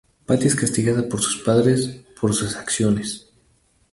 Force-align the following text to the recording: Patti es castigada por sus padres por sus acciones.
Patti 0.27 0.47
es 0.47 0.55
castigada 0.55 1.07
por 1.07 1.21
sus 1.21 1.43
padres 1.43 2.01
por 2.19 2.33
sus 2.33 2.55
acciones. 2.55 3.29